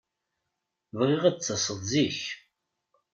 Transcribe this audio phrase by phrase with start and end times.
[0.99, 2.21] Bɣiɣ ad d-taseḍ zik.